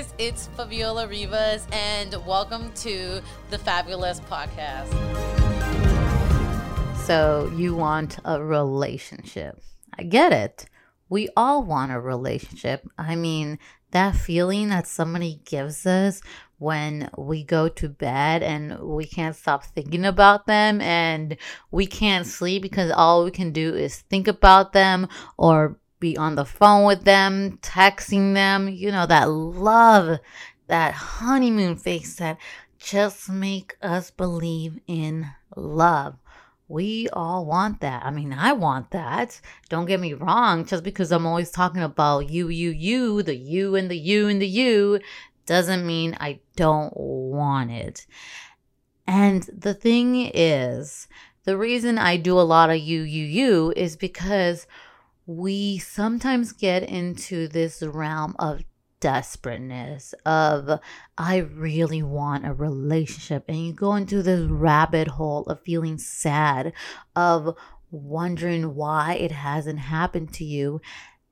guys, 0.00 0.14
it's 0.16 0.48
Faviola 0.56 1.08
Rivas, 1.08 1.66
and 1.72 2.14
welcome 2.26 2.72
to 2.72 3.20
the 3.50 3.58
Fabulous 3.58 4.18
Podcast. 4.20 4.88
So, 7.04 7.52
you 7.54 7.74
want 7.74 8.18
a 8.24 8.42
relationship. 8.42 9.60
I 9.98 10.04
get 10.04 10.32
it. 10.32 10.64
We 11.10 11.28
all 11.36 11.62
want 11.64 11.92
a 11.92 12.00
relationship. 12.00 12.88
I 12.96 13.14
mean, 13.14 13.58
that 13.90 14.14
feeling 14.16 14.70
that 14.70 14.86
somebody 14.86 15.42
gives 15.44 15.84
us 15.84 16.22
when 16.56 17.10
we 17.18 17.44
go 17.44 17.68
to 17.68 17.88
bed 17.88 18.42
and 18.42 18.78
we 18.80 19.04
can't 19.04 19.36
stop 19.36 19.64
thinking 19.64 20.06
about 20.06 20.46
them 20.46 20.80
and 20.80 21.36
we 21.70 21.86
can't 21.86 22.26
sleep 22.26 22.62
because 22.62 22.90
all 22.90 23.24
we 23.24 23.30
can 23.30 23.52
do 23.52 23.74
is 23.74 23.98
think 23.98 24.28
about 24.28 24.72
them 24.72 25.08
or 25.36 25.79
be 26.00 26.16
on 26.16 26.34
the 26.34 26.44
phone 26.44 26.86
with 26.86 27.04
them, 27.04 27.58
texting 27.62 28.34
them, 28.34 28.68
you 28.68 28.90
know, 28.90 29.06
that 29.06 29.30
love, 29.30 30.18
that 30.66 30.94
honeymoon 30.94 31.76
face 31.76 32.16
that 32.16 32.38
just 32.78 33.28
make 33.28 33.76
us 33.82 34.10
believe 34.10 34.80
in 34.86 35.26
love. 35.54 36.16
We 36.66 37.08
all 37.12 37.44
want 37.44 37.80
that. 37.80 38.04
I 38.04 38.10
mean, 38.10 38.32
I 38.32 38.52
want 38.52 38.92
that. 38.92 39.40
Don't 39.68 39.86
get 39.86 40.00
me 40.00 40.14
wrong. 40.14 40.64
Just 40.64 40.84
because 40.84 41.10
I'm 41.10 41.26
always 41.26 41.50
talking 41.50 41.82
about 41.82 42.30
you, 42.30 42.48
you, 42.48 42.70
you, 42.70 43.22
the 43.22 43.36
you 43.36 43.74
and 43.74 43.90
the 43.90 43.98
you 43.98 44.28
and 44.28 44.40
the 44.40 44.46
you, 44.46 45.00
doesn't 45.46 45.84
mean 45.84 46.16
I 46.20 46.38
don't 46.54 46.96
want 46.96 47.72
it. 47.72 48.06
And 49.06 49.42
the 49.42 49.74
thing 49.74 50.30
is, 50.32 51.08
the 51.44 51.58
reason 51.58 51.98
I 51.98 52.16
do 52.16 52.38
a 52.38 52.42
lot 52.42 52.70
of 52.70 52.78
you, 52.78 53.02
you, 53.02 53.24
you 53.24 53.72
is 53.74 53.96
because 53.96 54.68
we 55.26 55.78
sometimes 55.78 56.52
get 56.52 56.82
into 56.82 57.48
this 57.48 57.82
realm 57.82 58.34
of 58.38 58.62
desperateness 59.00 60.14
of 60.26 60.78
I 61.16 61.38
really 61.38 62.02
want 62.02 62.46
a 62.46 62.52
relationship 62.52 63.44
and 63.48 63.66
you 63.66 63.72
go 63.72 63.94
into 63.94 64.22
this 64.22 64.42
rabbit 64.42 65.08
hole 65.08 65.44
of 65.44 65.62
feeling 65.62 65.96
sad 65.96 66.74
of 67.16 67.56
wondering 67.90 68.74
why 68.74 69.14
it 69.14 69.32
hasn't 69.32 69.78
happened 69.78 70.34
to 70.34 70.44
you 70.44 70.82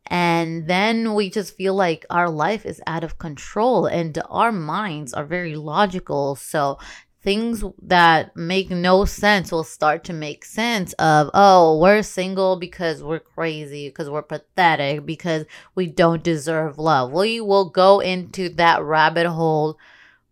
and 0.09 0.66
then 0.66 1.14
we 1.14 1.28
just 1.28 1.55
feel 1.55 1.75
like 1.75 2.06
our 2.09 2.31
life 2.31 2.64
is 2.64 2.81
out 2.86 3.05
of 3.05 3.19
control 3.19 3.84
and 3.84 4.19
our 4.31 4.50
minds 4.50 5.12
are 5.12 5.27
very 5.27 5.55
logical. 5.55 6.34
So 6.34 6.78
things 7.22 7.64
that 7.83 8.36
make 8.36 8.70
no 8.70 9.05
sense 9.05 9.50
will 9.50 9.64
start 9.64 10.05
to 10.05 10.12
make 10.12 10.44
sense 10.44 10.92
of 10.94 11.28
oh 11.34 11.78
we're 11.78 12.02
single 12.02 12.56
because 12.56 13.02
we're 13.02 13.19
crazy 13.19 13.88
because 13.88 14.08
we're 14.08 14.22
pathetic 14.22 15.05
because 15.05 15.44
we 15.75 15.86
don't 15.86 16.22
deserve 16.22 16.78
love. 16.78 17.12
We 17.12 17.41
will 17.41 17.70
go 17.70 18.00
into 18.00 18.48
that 18.50 18.83
rabbit 18.83 19.27
hole 19.27 19.78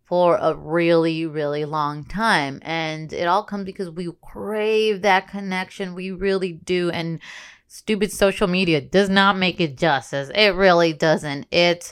for 0.05 0.37
a 0.37 0.55
really 0.55 1.25
really 1.25 1.65
long 1.65 2.05
time. 2.05 2.59
And 2.61 3.11
it 3.11 3.27
all 3.27 3.43
comes 3.43 3.65
because 3.65 3.89
we 3.89 4.09
crave 4.21 5.01
that 5.01 5.27
connection. 5.27 5.93
We 5.93 6.11
really 6.11 6.53
do. 6.53 6.89
And 6.89 7.19
stupid 7.67 8.13
social 8.13 8.47
media 8.47 8.79
does 8.79 9.09
not 9.09 9.37
make 9.37 9.59
it 9.59 9.77
justice. 9.77 10.31
It 10.33 10.55
really 10.55 10.93
doesn't. 10.93 11.47
It 11.51 11.91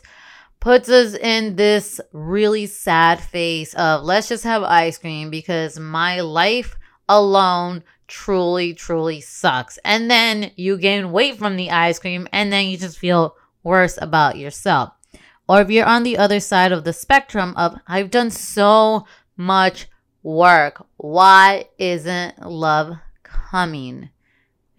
puts 0.65 0.89
us 0.89 1.13
in 1.13 1.55
this 1.55 2.01
really 2.11 2.65
sad 2.65 3.19
face 3.19 3.75
of 3.75 4.01
let's 4.01 4.27
just 4.27 4.43
have 4.43 4.63
ice 4.63 4.97
cream 4.97 5.29
because 5.29 5.77
my 5.77 6.21
life 6.21 6.75
alone 7.07 7.83
truly, 8.07 8.73
truly 8.73 9.21
sucks. 9.21 9.77
And 9.85 10.09
then 10.09 10.49
you 10.55 10.79
gain 10.79 11.11
weight 11.11 11.37
from 11.37 11.55
the 11.55 11.69
ice 11.69 11.99
cream 11.99 12.27
and 12.31 12.51
then 12.51 12.65
you 12.65 12.79
just 12.79 12.97
feel 12.97 13.35
worse 13.61 13.99
about 14.01 14.39
yourself. 14.39 14.89
Or 15.47 15.61
if 15.61 15.69
you're 15.69 15.85
on 15.85 16.01
the 16.01 16.17
other 16.17 16.39
side 16.39 16.71
of 16.71 16.83
the 16.83 16.93
spectrum 16.93 17.53
of 17.55 17.75
I've 17.85 18.09
done 18.09 18.31
so 18.31 19.05
much 19.37 19.87
work, 20.23 20.83
why 20.97 21.69
isn't 21.77 22.39
love 22.39 22.97
coming? 23.21 24.09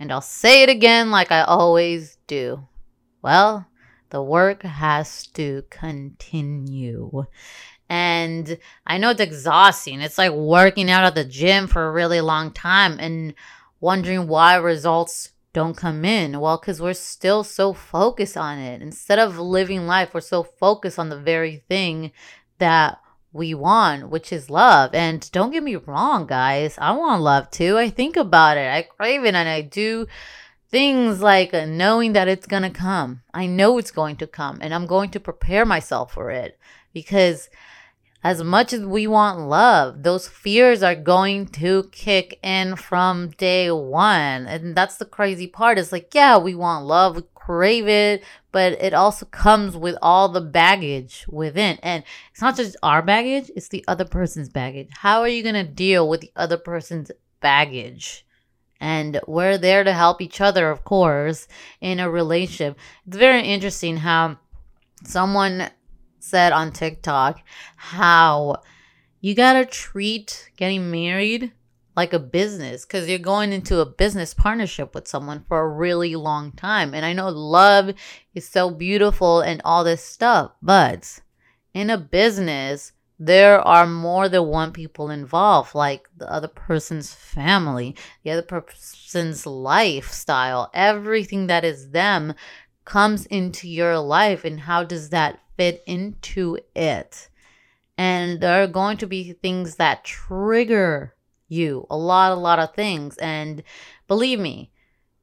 And 0.01 0.11
I'll 0.11 0.21
say 0.21 0.65
it 0.65 0.69
again 0.69 1.13
like 1.13 1.31
I 1.31 1.43
always 1.43 2.19
do. 2.27 2.67
Well, 3.23 3.69
the 4.11 4.23
work 4.23 4.63
has 4.63 5.27
to 5.29 5.65
continue. 5.71 7.25
And 7.89 8.59
I 8.87 8.99
know 8.99 9.11
it's 9.11 9.21
exhausting. 9.21 10.01
It's 10.01 10.19
like 10.19 10.33
working 10.33 10.91
out 10.91 11.05
at 11.05 11.15
the 11.15 11.25
gym 11.25 11.67
for 11.67 11.87
a 11.87 11.93
really 11.93 12.21
long 12.21 12.53
time 12.53 12.99
and 12.99 13.35
wondering 13.81 14.27
why 14.27 14.57
results 14.57 15.31
don't 15.53 15.77
come 15.77 16.05
in. 16.05 16.41
Well, 16.41 16.59
because 16.59 16.83
we're 16.83 16.95
still 16.95 17.45
so 17.45 17.73
focused 17.73 18.37
on 18.37 18.59
it. 18.59 18.83
Instead 18.83 19.19
of 19.19 19.39
living 19.39 19.87
life, 19.87 20.13
we're 20.13 20.21
so 20.21 20.43
focused 20.43 20.99
on 20.99 21.09
the 21.09 21.19
very 21.19 21.65
thing 21.69 22.13
that 22.59 22.99
we 23.33 23.55
want, 23.55 24.11
which 24.11 24.33
is 24.33 24.51
love. 24.51 24.95
And 24.95 25.31
don't 25.31 25.53
get 25.53 25.63
me 25.63 25.77
wrong, 25.77 26.27
guys. 26.27 26.77
I 26.79 26.93
want 26.93 27.23
love 27.23 27.51
too. 27.51 27.79
I 27.79 27.91
think 27.91 28.17
about 28.17 28.57
it. 28.57 28.71
I 28.71 28.83
crave 28.83 29.25
it 29.25 29.35
and 29.35 29.49
I 29.49 29.61
do 29.61 30.07
things 30.77 31.23
like 31.23 31.55
knowing 31.55 32.13
that 32.13 32.29
it's 32.29 32.47
going 32.47 32.63
to 32.63 32.69
come. 32.69 33.23
I 33.33 33.47
know 33.47 33.79
it's 33.79 33.91
going 33.91 34.17
to 34.17 34.27
come 34.27 34.59
and 34.61 34.75
I'm 34.75 34.85
going 34.85 35.09
to 35.13 35.19
prepare 35.19 35.65
myself 35.65 36.13
for 36.13 36.31
it 36.31 36.59
because 36.93 37.49
as 38.23 38.45
much 38.45 38.75
as 38.75 38.85
we 38.85 39.07
want 39.07 39.39
love, 39.41 40.03
those 40.03 40.29
fears 40.29 40.83
are 40.83 40.95
going 40.95 41.47
to 41.63 41.89
kick 41.93 42.39
in 42.43 42.77
from 42.77 43.31
day 43.39 43.71
one. 43.71 44.47
And 44.47 44.77
that's 44.77 44.99
the 44.99 45.07
crazy 45.07 45.47
part. 45.47 45.79
It's 45.79 45.93
like, 45.93 46.13
yeah, 46.13 46.37
we 46.37 46.55
want 46.55 46.85
love, 46.85 47.17
we 47.17 47.23
crave 47.35 47.89
it, 47.89 48.23
but 48.53 48.73
it 48.75 48.93
also 48.93 49.25
comes 49.25 49.79
with 49.79 49.97
all 50.03 50.29
the 50.29 50.43
baggage 50.43 51.25
within. 51.27 51.79
And 51.83 52.05
it's 52.33 52.43
not 52.43 52.55
just 52.55 52.77
our 52.83 53.01
baggage, 53.01 53.51
it's 53.57 53.69
the 53.69 53.83
other 53.89 54.05
person's 54.05 54.51
baggage. 54.51 54.91
How 54.93 55.23
are 55.23 55.29
you 55.29 55.43
going 55.43 55.55
to 55.55 55.65
deal 55.65 56.07
with 56.07 56.21
the 56.21 56.33
other 56.37 56.59
person's 56.59 57.11
baggage? 57.41 58.26
And 58.81 59.21
we're 59.27 59.59
there 59.59 59.85
to 59.85 59.93
help 59.93 60.21
each 60.21 60.41
other, 60.41 60.71
of 60.71 60.85
course, 60.85 61.49
in 61.81 62.01
a 62.01 62.11
relationship. 62.11 62.79
It's 63.07 63.17
very 63.17 63.43
interesting 63.43 63.99
how 63.99 64.39
someone 65.05 65.71
said 66.19 66.53
on 66.53 66.73
TikTok 66.73 67.41
how 67.77 68.63
you 69.21 69.35
gotta 69.35 69.65
treat 69.65 70.51
getting 70.57 70.91
married 70.91 71.53
like 71.97 72.13
a 72.13 72.19
business 72.19 72.85
because 72.85 73.09
you're 73.09 73.19
going 73.19 73.53
into 73.53 73.81
a 73.81 73.87
business 73.87 74.35
partnership 74.35 74.95
with 74.95 75.09
someone 75.09 75.45
for 75.49 75.61
a 75.61 75.69
really 75.69 76.15
long 76.15 76.53
time. 76.53 76.95
And 76.95 77.07
I 77.07 77.15
know 77.15 77.31
love 77.31 77.95
is 78.35 78.47
so 78.47 78.71
beautiful 78.71 79.41
and 79.41 79.63
all 79.65 79.83
this 79.83 80.05
stuff, 80.05 80.53
but 80.61 81.21
in 81.73 81.89
a 81.89 81.97
business, 81.97 82.93
there 83.19 83.61
are 83.61 83.87
more 83.87 84.29
than 84.29 84.47
one 84.47 84.73
people 84.73 85.11
involved, 85.11 85.75
like 85.75 86.09
the 86.17 86.31
other 86.31 86.49
person's 86.49 87.15
family, 87.15 87.97
the 88.25 88.31
other 88.33 88.43
person's 88.43 89.47
lifestyle, 89.47 90.71
everything 90.75 91.47
that 91.47 91.65
is 91.65 91.91
them 91.91 92.35
comes 92.85 93.27
into 93.27 93.69
your 93.69 93.99
life, 93.99 94.45
and 94.45 94.61
how 94.61 94.85
does 94.85 95.11
that 95.11 95.41
fit 95.57 95.83
into 95.87 96.59
it? 96.75 97.29
And 97.99 98.41
there 98.41 98.63
are 98.63 98.69
going 98.69 98.99
to 98.99 99.07
be 99.07 99.33
things 99.33 99.77
that 99.77 100.05
trigger 100.05 101.15
you 101.49 101.87
a 101.91 101.97
lot, 101.97 102.33
a 102.33 102.35
lot 102.35 102.59
of 102.59 102.75
things. 102.75 103.17
And 103.19 103.63
believe 104.09 104.39
me, 104.39 104.71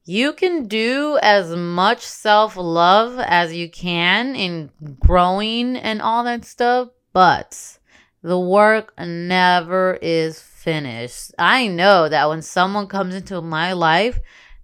you 0.05 0.33
can 0.33 0.67
do 0.67 1.17
as 1.21 1.55
much 1.55 2.01
self 2.01 2.57
love 2.57 3.19
as 3.19 3.53
you 3.53 3.69
can 3.69 4.35
in 4.35 4.69
growing 4.99 5.77
and 5.77 6.01
all 6.01 6.23
that 6.23 6.45
stuff, 6.45 6.89
but 7.13 7.77
the 8.23 8.39
work 8.39 8.93
never 8.97 9.99
is 10.01 10.39
finished. 10.39 11.33
I 11.37 11.67
know 11.67 12.07
that 12.07 12.29
when 12.29 12.41
someone 12.41 12.87
comes 12.87 13.13
into 13.13 13.41
my 13.41 13.73
life, 13.73 14.19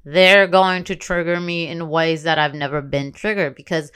they're 0.05 0.47
going 0.47 0.85
to 0.85 0.95
trigger 0.95 1.39
me 1.39 1.67
in 1.67 1.89
ways 1.89 2.23
that 2.23 2.39
I've 2.39 2.55
never 2.55 2.81
been 2.81 3.11
triggered 3.11 3.55
because 3.55 3.91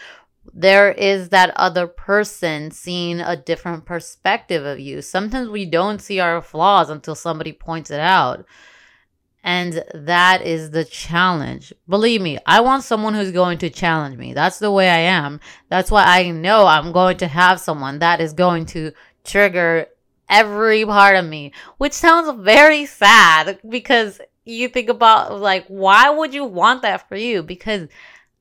there 0.54 0.92
is 0.92 1.30
that 1.30 1.54
other 1.56 1.88
person 1.88 2.72
seeing 2.72 3.22
a 3.22 3.38
different 3.38 3.86
perspective 3.86 4.66
of 4.66 4.82
you. 4.82 5.02
Sometimes 5.02 5.50
we 5.50 5.66
don't 5.66 6.02
see 6.02 6.20
our 6.20 6.42
flaws 6.42 6.90
until 6.90 7.16
somebody 7.16 7.54
points 7.54 7.90
it 7.90 8.02
out. 8.02 8.46
And 9.46 9.84
that 9.94 10.42
is 10.42 10.72
the 10.72 10.86
challenge. 10.86 11.74
Believe 11.88 12.22
me, 12.22 12.38
I 12.46 12.62
want 12.62 12.84
someone 12.84 13.14
who's 13.14 13.32
going 13.32 13.58
to 13.60 13.70
challenge 13.70 14.18
me. 14.18 14.34
That's 14.34 14.60
the 14.60 14.72
way 14.72 14.90
I 14.90 15.00
am. 15.00 15.42
That's 15.70 15.92
why 15.92 16.04
I 16.06 16.32
know 16.32 16.66
I'm 16.66 16.94
going 16.94 17.18
to 17.18 17.28
have 17.28 17.60
someone 17.60 18.00
that 18.00 18.22
is 18.22 18.32
going 18.32 18.66
to 18.68 18.94
trigger 19.24 19.88
every 20.30 20.86
part 20.86 21.16
of 21.16 21.26
me, 21.26 21.52
which 21.78 21.94
sounds 21.94 22.42
very 22.44 22.86
sad 22.86 23.60
because 23.68 24.20
you 24.46 24.68
think 24.68 24.90
about 24.90 25.40
like, 25.40 25.66
why 25.68 26.10
would 26.10 26.34
you 26.34 26.46
want 26.46 26.82
that 26.82 27.08
for 27.08 27.16
you? 27.16 27.44
Because 27.44 27.88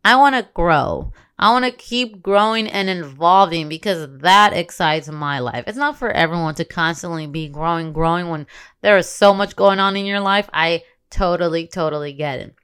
I 0.05 0.17
want 0.17 0.35
to 0.35 0.49
grow. 0.55 1.13
I 1.39 1.51
want 1.51 1.65
to 1.65 1.73
keep 1.73 2.23
growing 2.23 2.69
and 2.69 2.89
evolving 2.89 3.69
because 3.69 4.07
that 4.21 4.53
excites 4.53 5.09
my 5.09 5.41
life. 5.41 5.65
It's 5.67 5.79
not 5.79 5.99
for 5.99 6.11
everyone 6.11 6.55
to 6.57 6.65
constantly 6.65 7.27
be 7.27 7.49
growing, 7.49 7.93
growing 7.93 8.29
when 8.29 8.47
there 8.81 8.97
is 8.97 9.09
so 9.09 9.35
much 9.35 9.57
going 9.57 9.81
on 9.81 9.97
in 9.97 10.07
your 10.07 10.21
life. 10.21 10.49
I 10.53 10.85
totally, 11.11 11.67
totally 11.67 12.13
get 12.13 12.39
it. 12.39 12.55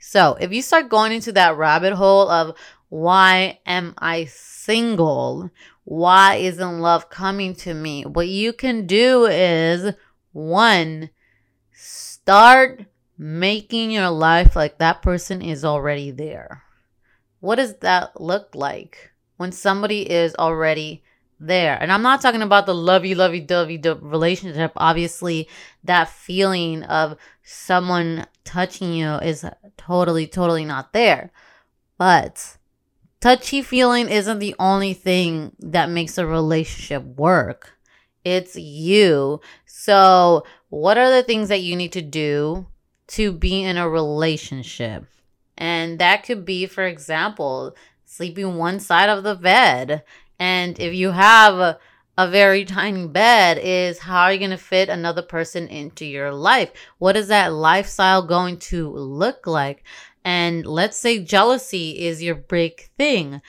So 0.00 0.36
if 0.40 0.52
you 0.52 0.62
start 0.62 0.88
going 0.88 1.12
into 1.12 1.32
that 1.32 1.56
rabbit 1.56 1.94
hole 1.94 2.28
of 2.28 2.56
Why 2.88 3.60
am 3.66 3.94
I 3.98 4.24
single? 4.26 5.50
Why 5.90 6.34
isn't 6.34 6.80
love 6.80 7.08
coming 7.08 7.54
to 7.64 7.72
me? 7.72 8.02
What 8.02 8.28
you 8.28 8.52
can 8.52 8.86
do 8.86 9.24
is 9.24 9.94
one, 10.32 11.08
start 11.72 12.84
making 13.16 13.92
your 13.92 14.10
life 14.10 14.54
like 14.54 14.76
that 14.76 15.00
person 15.00 15.40
is 15.40 15.64
already 15.64 16.10
there. 16.10 16.62
What 17.40 17.54
does 17.54 17.78
that 17.78 18.20
look 18.20 18.54
like 18.54 19.12
when 19.38 19.50
somebody 19.50 20.02
is 20.02 20.34
already 20.34 21.04
there? 21.40 21.78
And 21.80 21.90
I'm 21.90 22.02
not 22.02 22.20
talking 22.20 22.42
about 22.42 22.66
the 22.66 22.74
lovey, 22.74 23.14
lovey, 23.14 23.40
dovey 23.40 23.78
relationship. 23.78 24.72
Obviously, 24.76 25.48
that 25.84 26.10
feeling 26.10 26.82
of 26.82 27.16
someone 27.42 28.26
touching 28.44 28.92
you 28.92 29.14
is 29.14 29.42
totally, 29.78 30.26
totally 30.26 30.66
not 30.66 30.92
there. 30.92 31.30
But 31.96 32.57
touchy 33.20 33.62
feeling 33.62 34.08
isn't 34.08 34.38
the 34.38 34.54
only 34.58 34.94
thing 34.94 35.52
that 35.60 35.90
makes 35.90 36.18
a 36.18 36.26
relationship 36.26 37.04
work. 37.04 37.78
It's 38.24 38.56
you. 38.56 39.40
So, 39.66 40.44
what 40.68 40.98
are 40.98 41.10
the 41.10 41.22
things 41.22 41.48
that 41.48 41.62
you 41.62 41.76
need 41.76 41.92
to 41.92 42.02
do 42.02 42.66
to 43.08 43.32
be 43.32 43.62
in 43.62 43.76
a 43.76 43.88
relationship? 43.88 45.06
And 45.56 45.98
that 45.98 46.24
could 46.24 46.44
be, 46.44 46.66
for 46.66 46.84
example, 46.84 47.74
sleeping 48.04 48.56
one 48.56 48.80
side 48.80 49.08
of 49.08 49.24
the 49.24 49.34
bed. 49.34 50.04
And 50.38 50.78
if 50.78 50.94
you 50.94 51.10
have 51.10 51.54
a, 51.54 51.78
very 52.26 52.64
tiny 52.64 53.06
bed, 53.06 53.58
is 53.62 54.00
how 54.00 54.22
are 54.22 54.32
you 54.32 54.40
going 54.40 54.50
to 54.50 54.56
fit 54.56 54.88
another 54.88 55.22
person 55.22 55.68
into 55.68 56.04
your 56.04 56.32
life? 56.32 56.72
What 56.98 57.16
is 57.16 57.28
that 57.28 57.52
lifestyle 57.52 58.22
going 58.22 58.58
to 58.58 58.88
look 58.90 59.46
like? 59.46 59.84
And 60.28 60.66
let's 60.66 60.98
say 60.98 61.24
jealousy 61.24 62.00
is 62.00 62.22
your 62.22 62.34
big 62.34 62.90
thing. 62.98 63.40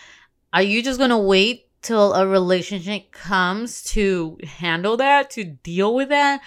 Are 0.53 0.61
you 0.61 0.81
just 0.81 0.97
going 0.97 1.09
to 1.09 1.17
wait 1.17 1.67
till 1.81 2.13
a 2.13 2.25
relationship 2.25 3.11
comes 3.11 3.83
to 3.95 4.37
handle 4.45 4.95
that, 4.95 5.29
to 5.31 5.43
deal 5.43 5.93
with 5.93 6.07
that? 6.07 6.39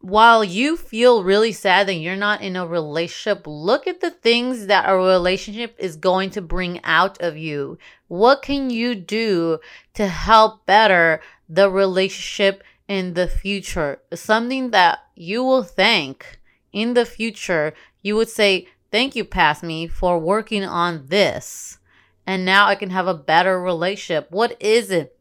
While 0.00 0.42
you 0.42 0.78
feel 0.78 1.22
really 1.22 1.52
sad 1.52 1.86
that 1.86 1.96
you're 1.96 2.16
not 2.16 2.40
in 2.40 2.56
a 2.56 2.66
relationship, 2.66 3.42
look 3.46 3.86
at 3.86 4.00
the 4.00 4.10
things 4.10 4.68
that 4.68 4.88
a 4.88 4.96
relationship 4.96 5.76
is 5.78 5.96
going 5.96 6.30
to 6.30 6.40
bring 6.40 6.80
out 6.82 7.20
of 7.20 7.36
you. 7.36 7.76
What 8.08 8.40
can 8.40 8.70
you 8.70 8.94
do 8.94 9.58
to 9.92 10.08
help 10.08 10.64
better 10.64 11.20
the 11.46 11.70
relationship 11.70 12.64
in 12.88 13.12
the 13.12 13.28
future? 13.28 14.00
Something 14.14 14.70
that 14.70 15.00
you 15.14 15.44
will 15.44 15.62
thank 15.62 16.40
in 16.72 16.94
the 16.94 17.04
future. 17.04 17.74
You 18.00 18.16
would 18.16 18.30
say, 18.30 18.66
Thank 18.92 19.16
you, 19.16 19.24
past 19.24 19.62
me, 19.62 19.88
for 19.88 20.18
working 20.18 20.62
on 20.62 21.06
this. 21.06 21.78
And 22.26 22.44
now 22.44 22.66
I 22.66 22.74
can 22.74 22.90
have 22.90 23.08
a 23.08 23.14
better 23.14 23.60
relationship. 23.60 24.30
What 24.30 24.54
is 24.60 24.90
it? 24.90 25.18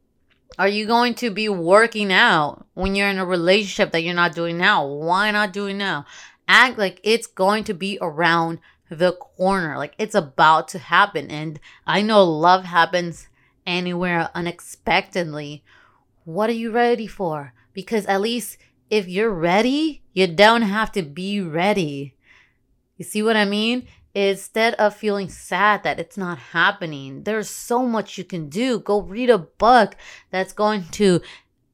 Are 0.60 0.68
you 0.68 0.86
going 0.86 1.16
to 1.16 1.32
be 1.32 1.48
working 1.48 2.12
out 2.12 2.68
when 2.74 2.96
you're 2.96 3.08
in 3.08 3.18
a 3.18 3.26
relationship 3.26 3.94
that 3.94 4.04
you're 4.04 4.14
not 4.14 4.36
doing 4.36 4.58
now? 4.58 4.86
Why 4.86 5.32
not 5.32 5.54
doing 5.54 5.78
now? 5.78 6.06
Act 6.50 6.78
like 6.78 7.00
it's 7.02 7.28
going 7.28 7.64
to 7.64 7.74
be 7.74 7.98
around 8.02 8.60
the 8.90 9.14
corner, 9.14 9.78
like 9.78 9.96
it's 9.98 10.16
about 10.16 10.68
to 10.68 10.80
happen. 10.80 11.32
And 11.32 11.58
I 11.88 12.02
know 12.02 12.26
love 12.26 12.66
happens 12.66 13.30
anywhere 13.66 14.30
unexpectedly. 14.36 15.64
What 16.26 16.50
are 16.50 16.54
you 16.54 16.72
ready 16.72 17.08
for? 17.08 17.54
Because 17.72 18.06
at 18.08 18.20
least 18.20 18.58
if 18.90 19.08
you're 19.08 19.34
ready, 19.34 20.04
you 20.12 20.28
don't 20.28 20.64
have 20.64 20.92
to 20.92 21.02
be 21.04 21.40
ready. 21.40 22.16
You 23.02 23.06
see 23.06 23.24
what 23.24 23.36
I 23.36 23.46
mean? 23.46 23.88
Instead 24.14 24.76
of 24.76 24.96
feeling 24.96 25.28
sad 25.28 25.82
that 25.82 26.00
it's 26.00 26.18
not 26.18 26.38
happening, 26.38 27.24
there's 27.24 27.50
so 27.50 27.88
much 27.88 28.16
you 28.16 28.24
can 28.24 28.48
do. 28.48 28.78
Go 28.78 29.02
read 29.02 29.32
a 29.32 29.40
book 29.40 29.96
that's 30.30 30.54
going 30.54 30.84
to 30.92 31.20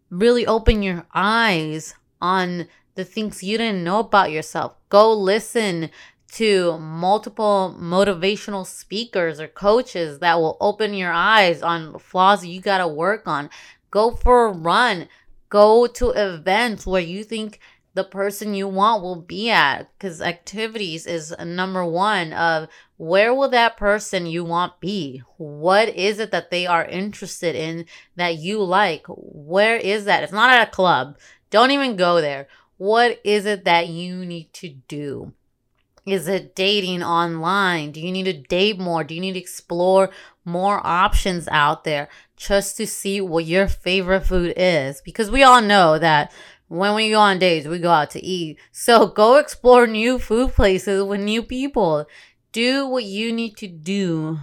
really 0.09 0.47
open 0.47 0.81
your 0.81 1.05
eyes 1.13 1.95
on 2.21 2.69
the 2.95 3.03
things 3.03 3.43
you 3.43 3.57
didn't 3.57 3.83
know 3.83 3.99
about 3.99 4.31
yourself. 4.31 4.75
Go 4.87 5.13
listen 5.13 5.89
to 6.35 6.77
multiple 6.77 7.75
motivational 7.77 8.65
speakers 8.65 9.41
or 9.41 9.49
coaches 9.49 10.19
that 10.19 10.39
will 10.39 10.55
open 10.61 10.93
your 10.93 11.11
eyes 11.11 11.61
on 11.61 11.99
flaws 11.99 12.45
you 12.45 12.61
got 12.61 12.77
to 12.77 12.87
work 12.87 13.27
on. 13.27 13.49
Go 13.91 14.11
for 14.11 14.45
a 14.45 14.53
run. 14.53 15.09
Go 15.49 15.87
to 15.87 16.11
events 16.11 16.87
where 16.87 17.01
you 17.01 17.25
think 17.25 17.59
the 17.97 18.03
person 18.03 18.53
you 18.53 18.67
want 18.67 19.01
will 19.01 19.19
be 19.19 19.49
at 19.49 19.89
because 19.97 20.21
activities 20.21 21.07
is 21.07 21.33
number 21.43 21.83
one 21.83 22.31
of 22.31 22.67
where 22.97 23.33
will 23.33 23.49
that 23.49 23.75
person 23.75 24.27
you 24.27 24.45
want 24.45 24.79
be 24.79 25.23
what 25.37 25.89
is 25.89 26.19
it 26.19 26.29
that 26.29 26.51
they 26.51 26.67
are 26.67 26.85
interested 26.85 27.55
in 27.55 27.83
that 28.15 28.37
you 28.37 28.63
like 28.63 29.03
where 29.07 29.77
is 29.77 30.05
that 30.05 30.21
it's 30.21 30.31
not 30.31 30.51
at 30.51 30.67
a 30.67 30.71
club 30.71 31.17
don't 31.49 31.71
even 31.71 31.95
go 31.95 32.21
there 32.21 32.47
what 32.77 33.19
is 33.23 33.47
it 33.47 33.65
that 33.65 33.87
you 33.87 34.23
need 34.23 34.53
to 34.53 34.69
do 34.87 35.33
is 36.05 36.29
it 36.29 36.55
dating 36.55 37.03
online? 37.03 37.91
Do 37.91 37.99
you 37.99 38.13
need 38.13 38.23
to 38.23 38.33
date 38.33 38.79
more? 38.79 39.03
Do 39.03 39.13
you 39.13 39.19
need 39.19 39.33
to 39.33 39.39
explore 39.39 40.09
more 40.45 40.79
options 40.87 41.49
out 41.49 41.83
there 41.83 42.07
just 42.37 42.77
to 42.77 42.87
see 42.87 43.19
what 43.19 43.43
your 43.43 43.67
favorite 43.67 44.21
food 44.21 44.53
is? 44.55 45.01
Because 45.01 45.29
we 45.29 45.43
all 45.43 45.61
know 45.61 45.99
that 45.99 46.31
when 46.67 46.95
we 46.95 47.11
go 47.11 47.19
on 47.19 47.39
dates, 47.39 47.67
we 47.67 47.79
go 47.79 47.91
out 47.91 48.11
to 48.11 48.23
eat. 48.23 48.59
So 48.71 49.07
go 49.07 49.37
explore 49.37 49.87
new 49.87 50.19
food 50.19 50.51
places 50.51 51.03
with 51.03 51.21
new 51.21 51.43
people. 51.43 52.07
Do 52.51 52.87
what 52.87 53.03
you 53.03 53.31
need 53.31 53.57
to 53.57 53.67
do 53.67 54.39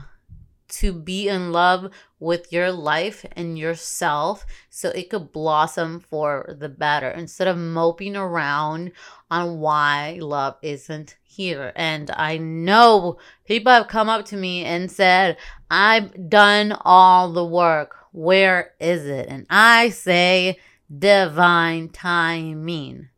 to 0.68 0.92
be 0.92 1.28
in 1.28 1.52
love 1.52 1.90
with 2.18 2.52
your 2.52 2.72
life 2.72 3.24
and 3.32 3.58
yourself 3.58 4.46
so 4.70 4.88
it 4.90 5.10
could 5.10 5.30
blossom 5.30 6.00
for 6.00 6.56
the 6.58 6.68
better 6.68 7.10
instead 7.10 7.46
of 7.46 7.56
moping 7.56 8.16
around 8.16 8.90
on 9.30 9.60
why 9.60 10.18
love 10.20 10.56
isn't 10.62 11.16
here. 11.22 11.72
And 11.76 12.10
I 12.16 12.38
know 12.38 13.18
people 13.44 13.72
have 13.72 13.88
come 13.88 14.08
up 14.08 14.24
to 14.26 14.36
me 14.36 14.64
and 14.64 14.90
said, 14.90 15.36
I've 15.70 16.30
done 16.30 16.76
all 16.80 17.32
the 17.32 17.44
work. 17.44 17.96
Where 18.12 18.72
is 18.80 19.04
it? 19.06 19.28
And 19.28 19.46
I 19.50 19.90
say, 19.90 20.58
divine 20.98 21.88
timing. 21.88 23.08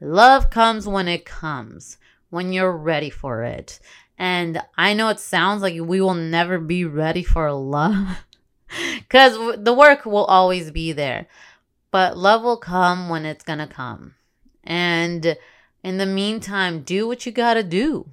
Love 0.00 0.50
comes 0.50 0.86
when 0.86 1.08
it 1.08 1.24
comes, 1.24 1.98
when 2.30 2.52
you're 2.52 2.76
ready 2.76 3.10
for 3.10 3.42
it. 3.42 3.80
And 4.18 4.60
I 4.76 4.94
know 4.94 5.08
it 5.08 5.20
sounds 5.20 5.62
like 5.62 5.74
we 5.80 6.00
will 6.00 6.14
never 6.14 6.58
be 6.58 6.84
ready 6.84 7.22
for 7.22 7.50
love 7.52 8.24
because 8.96 9.56
the 9.62 9.74
work 9.74 10.04
will 10.04 10.24
always 10.24 10.70
be 10.70 10.92
there. 10.92 11.26
But 11.90 12.16
love 12.16 12.42
will 12.42 12.56
come 12.56 13.08
when 13.08 13.24
it's 13.24 13.44
going 13.44 13.60
to 13.60 13.66
come. 13.66 14.14
And 14.62 15.36
in 15.82 15.98
the 15.98 16.06
meantime, 16.06 16.82
do 16.82 17.06
what 17.06 17.24
you 17.24 17.32
got 17.32 17.54
to 17.54 17.62
do. 17.62 18.10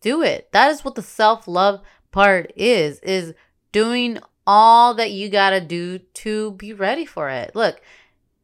Do 0.00 0.22
it. 0.22 0.50
That 0.52 0.70
is 0.70 0.84
what 0.84 0.94
the 0.94 1.02
self-love 1.02 1.82
part 2.10 2.52
is 2.56 2.98
is 3.00 3.34
doing 3.72 4.18
all 4.46 4.94
that 4.94 5.10
you 5.10 5.28
got 5.28 5.50
to 5.50 5.60
do 5.60 5.98
to 5.98 6.52
be 6.52 6.72
ready 6.72 7.04
for 7.04 7.28
it. 7.28 7.54
Look, 7.54 7.80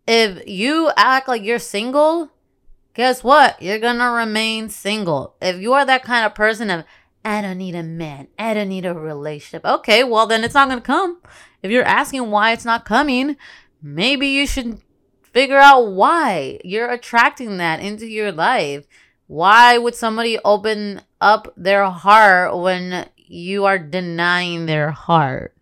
if 0.06 0.46
you 0.48 0.90
act 0.96 1.28
like 1.28 1.42
you're 1.42 1.58
single, 1.58 2.30
guess 2.94 3.24
what? 3.24 3.60
You're 3.60 3.78
gonna 3.78 4.10
remain 4.10 4.68
single. 4.68 5.34
If 5.40 5.60
you 5.60 5.72
are 5.72 5.84
that 5.84 6.04
kind 6.04 6.24
of 6.24 6.34
person 6.34 6.70
of, 6.70 6.84
I 7.24 7.42
don't 7.42 7.58
need 7.58 7.74
a 7.74 7.82
man, 7.82 8.28
I 8.38 8.54
don't 8.54 8.68
need 8.68 8.86
a 8.86 8.94
relationship. 8.94 9.64
Okay, 9.64 10.04
well, 10.04 10.26
then 10.26 10.44
it's 10.44 10.54
not 10.54 10.68
gonna 10.68 10.80
come. 10.80 11.20
If 11.62 11.70
you're 11.70 11.84
asking 11.84 12.30
why 12.30 12.52
it's 12.52 12.64
not 12.64 12.84
coming, 12.84 13.36
maybe 13.82 14.28
you 14.28 14.46
should 14.46 14.80
figure 15.22 15.58
out 15.58 15.88
why 15.88 16.60
you're 16.64 16.90
attracting 16.90 17.56
that 17.56 17.80
into 17.80 18.06
your 18.06 18.30
life. 18.30 18.86
Why 19.26 19.76
would 19.76 19.96
somebody 19.96 20.38
open 20.44 21.02
up 21.20 21.52
their 21.56 21.84
heart 21.86 22.56
when 22.56 23.08
you 23.16 23.64
are 23.64 23.78
denying 23.78 24.66
their 24.66 24.92
heart? 24.92 25.55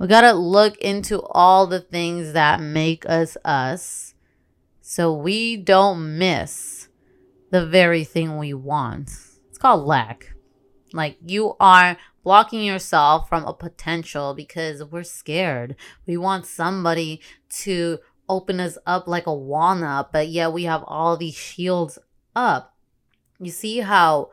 We 0.00 0.06
got 0.06 0.22
to 0.22 0.32
look 0.32 0.78
into 0.78 1.20
all 1.20 1.66
the 1.66 1.78
things 1.78 2.32
that 2.32 2.58
make 2.58 3.04
us 3.06 3.36
us 3.44 4.14
so 4.80 5.12
we 5.12 5.58
don't 5.58 6.16
miss 6.16 6.88
the 7.50 7.66
very 7.66 8.04
thing 8.04 8.38
we 8.38 8.54
want. 8.54 9.10
It's 9.50 9.58
called 9.58 9.86
lack. 9.86 10.32
Like 10.94 11.18
you 11.26 11.54
are 11.60 11.98
blocking 12.24 12.62
yourself 12.62 13.28
from 13.28 13.44
a 13.44 13.52
potential 13.52 14.32
because 14.32 14.82
we're 14.82 15.02
scared. 15.02 15.76
We 16.06 16.16
want 16.16 16.46
somebody 16.46 17.20
to 17.64 17.98
open 18.26 18.58
us 18.58 18.78
up 18.86 19.06
like 19.06 19.26
a 19.26 19.34
walnut, 19.34 20.12
but 20.12 20.28
yet 20.28 20.54
we 20.54 20.64
have 20.64 20.82
all 20.86 21.18
these 21.18 21.36
shields 21.36 21.98
up. 22.34 22.74
You 23.38 23.50
see 23.50 23.80
how 23.80 24.30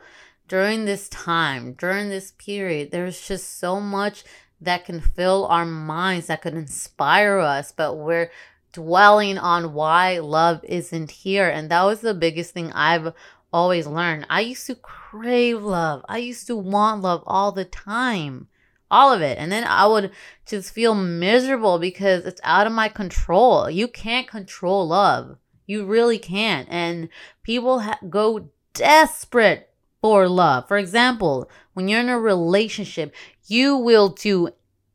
during 0.47 0.85
this 0.85 1.09
time, 1.09 1.73
during 1.73 2.07
this 2.07 2.31
period, 2.31 2.91
there's 2.91 3.27
just 3.27 3.59
so 3.59 3.81
much 3.81 4.23
that 4.61 4.85
can 4.85 5.01
fill 5.01 5.45
our 5.47 5.65
minds, 5.65 6.27
that 6.27 6.41
could 6.41 6.53
inspire 6.55 7.39
us, 7.39 7.71
but 7.71 7.95
we're 7.95 8.31
dwelling 8.73 9.37
on 9.37 9.73
why 9.73 10.19
love 10.19 10.63
isn't 10.63 11.11
here. 11.11 11.47
And 11.47 11.69
that 11.71 11.83
was 11.83 12.01
the 12.01 12.13
biggest 12.13 12.53
thing 12.53 12.71
I've 12.73 13.13
always 13.53 13.87
learned. 13.87 14.25
I 14.29 14.41
used 14.41 14.65
to 14.67 14.75
crave 14.75 15.61
love, 15.63 16.03
I 16.09 16.17
used 16.17 16.47
to 16.47 16.55
want 16.55 17.01
love 17.01 17.23
all 17.25 17.51
the 17.51 17.65
time. 17.65 18.47
all 18.89 19.11
of 19.11 19.21
it. 19.21 19.37
And 19.37 19.51
then 19.51 19.65
I 19.65 19.85
would 19.85 20.11
just 20.45 20.73
feel 20.73 20.95
miserable 20.95 21.77
because 21.77 22.25
it's 22.25 22.39
out 22.43 22.67
of 22.67 22.73
my 22.73 22.87
control. 22.87 23.69
You 23.69 23.87
can't 23.87 24.27
control 24.27 24.87
love. 24.87 25.37
You 25.65 25.85
really 25.85 26.17
can't. 26.19 26.67
And 26.71 27.09
people 27.43 27.81
ha- 27.81 27.99
go 28.09 28.49
desperate 28.73 29.69
for 30.01 30.27
love. 30.27 30.67
For 30.67 30.77
example, 30.77 31.49
when 31.73 31.87
you're 31.87 31.99
in 32.01 32.09
a 32.09 32.19
relationship, 32.19 33.13
you 33.47 33.77
will 33.77 34.09
do 34.09 34.49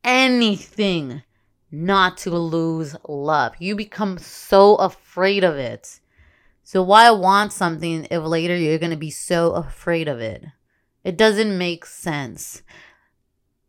anything 0.04 1.22
not 1.70 2.18
to 2.18 2.30
lose 2.30 2.94
love. 3.08 3.54
You 3.58 3.74
become 3.74 4.18
so 4.18 4.76
afraid 4.76 5.42
of 5.42 5.56
it. 5.56 6.00
So 6.62 6.82
why 6.82 7.10
want 7.10 7.52
something 7.52 8.06
if 8.10 8.22
later 8.22 8.56
you're 8.56 8.78
going 8.78 8.90
to 8.90 8.96
be 8.96 9.10
so 9.10 9.52
afraid 9.52 10.08
of 10.08 10.20
it? 10.20 10.44
It 11.02 11.16
doesn't 11.16 11.58
make 11.58 11.84
sense. 11.84 12.62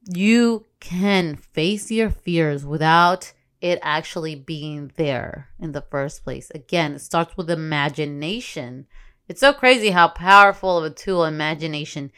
You 0.06 0.66
can 0.80 1.36
face 1.36 1.90
your 1.90 2.10
fears 2.10 2.66
without 2.66 3.34
it 3.62 3.80
actually 3.82 4.36
being 4.36 4.92
there 4.98 5.50
in 5.58 5.72
the 5.72 5.82
first 5.82 6.24
place. 6.24 6.52
Again, 6.54 6.96
it 6.96 7.00
starts 7.00 7.38
with 7.38 7.50
imagination. 7.50 8.88
It's 9.28 9.40
so 9.40 9.54
crazy 9.54 9.92
how 9.92 10.10
powerful 10.10 10.78
of 10.78 10.84
a 10.84 10.90
tool 10.90 11.26
imagination 11.26 12.12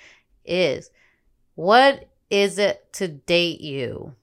is. 0.43 0.89
What 1.55 2.09
is 2.29 2.57
it 2.57 2.91
to 2.93 3.07
date 3.07 3.61
you? 3.61 4.15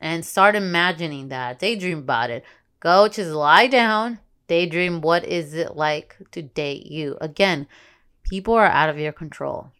And 0.00 0.24
start 0.24 0.54
imagining 0.54 1.28
that. 1.28 1.58
Daydream 1.58 1.98
about 1.98 2.30
it. 2.30 2.44
Go 2.80 3.08
just 3.08 3.30
lie 3.30 3.68
down, 3.68 4.18
daydream 4.48 5.00
what 5.00 5.24
is 5.24 5.54
it 5.54 5.76
like 5.76 6.16
to 6.32 6.42
date 6.42 6.86
you. 6.86 7.16
Again, 7.20 7.68
people 8.24 8.54
are 8.54 8.66
out 8.66 8.88
of 8.88 8.98
your 8.98 9.12
control. 9.12 9.70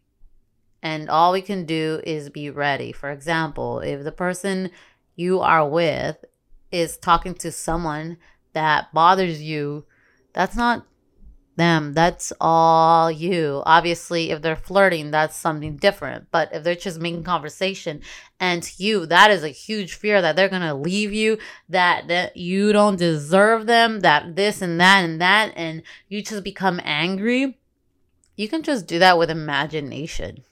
And 0.82 1.08
all 1.08 1.32
we 1.32 1.42
can 1.42 1.64
do 1.64 2.00
is 2.04 2.30
be 2.30 2.50
ready. 2.50 2.92
For 2.92 3.10
example, 3.10 3.80
if 3.80 4.04
the 4.04 4.12
person 4.12 4.70
you 5.16 5.40
are 5.40 5.68
with 5.68 6.24
is 6.70 6.96
talking 6.96 7.34
to 7.34 7.52
someone 7.52 8.18
that 8.52 8.92
bothers 8.92 9.42
you, 9.42 9.84
that's 10.32 10.56
not 10.56 10.86
them. 11.56 11.94
That's 11.94 12.32
all 12.40 13.10
you. 13.10 13.62
Obviously, 13.66 14.30
if 14.30 14.42
they're 14.42 14.56
flirting, 14.56 15.10
that's 15.10 15.36
something 15.36 15.76
different. 15.76 16.28
But 16.30 16.50
if 16.52 16.64
they're 16.64 16.74
just 16.74 17.00
making 17.00 17.24
conversation 17.24 18.02
and 18.40 18.68
you, 18.78 19.06
that 19.06 19.30
is 19.30 19.44
a 19.44 19.48
huge 19.48 19.94
fear 19.94 20.22
that 20.22 20.36
they're 20.36 20.48
going 20.48 20.62
to 20.62 20.74
leave 20.74 21.12
you, 21.12 21.38
that, 21.68 22.08
that 22.08 22.36
you 22.36 22.72
don't 22.72 22.98
deserve 22.98 23.66
them, 23.66 24.00
that 24.00 24.36
this 24.36 24.62
and 24.62 24.80
that 24.80 25.04
and 25.04 25.20
that, 25.20 25.52
and 25.56 25.82
you 26.08 26.22
just 26.22 26.44
become 26.44 26.80
angry. 26.84 27.58
You 28.36 28.48
can 28.48 28.62
just 28.62 28.86
do 28.86 28.98
that 28.98 29.18
with 29.18 29.30
imagination. 29.30 30.44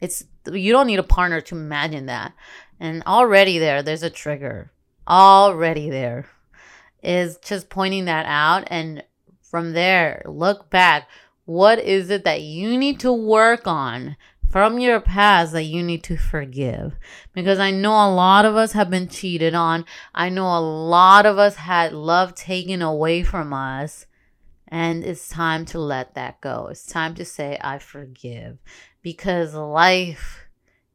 It's 0.00 0.24
you 0.50 0.72
don't 0.72 0.88
need 0.88 0.98
a 0.98 1.04
partner 1.04 1.40
to 1.40 1.54
imagine 1.54 2.06
that. 2.06 2.34
And 2.80 3.02
already 3.04 3.58
there, 3.58 3.82
there's 3.82 4.02
a 4.02 4.10
trigger. 4.10 4.72
Already 5.08 5.88
there 5.88 6.26
is 7.02 7.38
just 7.38 7.68
pointing 7.68 8.04
that 8.06 8.26
out 8.26 8.64
and 8.68 9.02
from 9.52 9.74
there, 9.74 10.22
look 10.24 10.70
back. 10.70 11.10
What 11.44 11.78
is 11.78 12.08
it 12.08 12.24
that 12.24 12.40
you 12.40 12.78
need 12.78 12.98
to 13.00 13.12
work 13.12 13.66
on 13.66 14.16
from 14.48 14.78
your 14.78 14.98
past 14.98 15.52
that 15.52 15.64
you 15.64 15.82
need 15.82 16.02
to 16.04 16.16
forgive? 16.16 16.94
Because 17.34 17.58
I 17.58 17.70
know 17.70 17.92
a 17.92 18.08
lot 18.08 18.46
of 18.46 18.56
us 18.56 18.72
have 18.72 18.88
been 18.88 19.08
cheated 19.08 19.54
on. 19.54 19.84
I 20.14 20.30
know 20.30 20.46
a 20.46 20.58
lot 20.58 21.26
of 21.26 21.36
us 21.36 21.56
had 21.56 21.92
love 21.92 22.34
taken 22.34 22.80
away 22.80 23.22
from 23.22 23.52
us. 23.52 24.06
And 24.68 25.04
it's 25.04 25.28
time 25.28 25.66
to 25.66 25.78
let 25.78 26.14
that 26.14 26.40
go. 26.40 26.68
It's 26.70 26.86
time 26.86 27.14
to 27.16 27.24
say, 27.26 27.58
I 27.60 27.78
forgive. 27.78 28.56
Because 29.02 29.52
life 29.52 30.46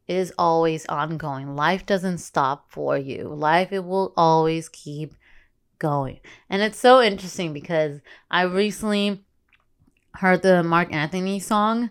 is 0.07 0.33
always 0.35 0.87
ongoing. 0.87 1.55
Life 1.55 1.85
doesn't 1.85 2.17
stop 2.17 2.71
for 2.71 2.97
you. 2.97 3.27
Life, 3.27 3.71
it 3.71 3.85
will 3.85 4.13
always 4.17 4.67
keep 4.67 5.13
going. 5.79 6.19
And 6.49 6.61
it's 6.61 6.79
so 6.79 7.01
interesting 7.01 7.53
because 7.53 7.99
I 8.29 8.43
recently 8.43 9.23
heard 10.15 10.41
the 10.41 10.63
Marc 10.63 10.93
Anthony 10.93 11.39
song. 11.39 11.89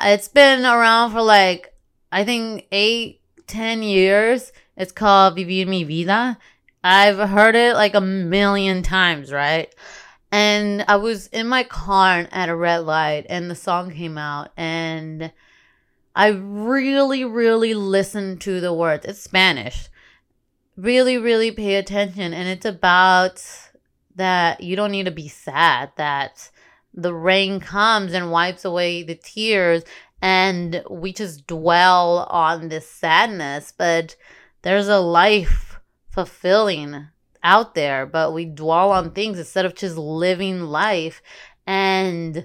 It's 0.00 0.28
been 0.28 0.64
around 0.64 1.12
for 1.12 1.22
like, 1.22 1.74
I 2.12 2.24
think 2.24 2.66
eight, 2.72 3.20
ten 3.46 3.82
years. 3.82 4.52
It's 4.76 4.92
called 4.92 5.36
Vivir 5.36 5.66
mi 5.66 5.84
vida. 5.84 6.38
I've 6.82 7.28
heard 7.28 7.54
it 7.54 7.74
like 7.74 7.94
a 7.94 8.00
million 8.00 8.82
times, 8.82 9.30
right? 9.30 9.72
And 10.32 10.84
I 10.88 10.96
was 10.96 11.26
in 11.28 11.46
my 11.48 11.64
car 11.64 12.28
at 12.30 12.48
a 12.48 12.56
red 12.56 12.78
light 12.78 13.26
and 13.28 13.50
the 13.50 13.56
song 13.56 13.90
came 13.90 14.16
out 14.16 14.50
and 14.56 15.32
I 16.14 16.28
really, 16.28 17.24
really 17.24 17.74
listened 17.74 18.40
to 18.42 18.60
the 18.60 18.72
words. 18.72 19.06
It's 19.06 19.20
Spanish 19.20 19.88
really, 20.80 21.18
really 21.18 21.50
pay 21.50 21.76
attention. 21.76 22.32
And 22.32 22.48
it's 22.48 22.66
about 22.66 23.44
that 24.16 24.62
you 24.62 24.76
don't 24.76 24.90
need 24.90 25.04
to 25.04 25.10
be 25.10 25.28
sad, 25.28 25.92
that 25.96 26.50
the 26.92 27.14
rain 27.14 27.60
comes 27.60 28.12
and 28.12 28.30
wipes 28.30 28.64
away 28.64 29.02
the 29.02 29.14
tears, 29.14 29.84
and 30.20 30.82
we 30.90 31.12
just 31.12 31.46
dwell 31.46 32.26
on 32.30 32.68
this 32.68 32.88
sadness. 32.88 33.72
But 33.76 34.16
there's 34.62 34.88
a 34.88 35.00
life 35.00 35.78
fulfilling 36.10 37.06
out 37.42 37.74
there, 37.74 38.04
but 38.04 38.34
we 38.34 38.44
dwell 38.44 38.90
on 38.90 39.12
things 39.12 39.38
instead 39.38 39.64
of 39.64 39.74
just 39.74 39.96
living 39.96 40.62
life. 40.62 41.22
And 41.66 42.44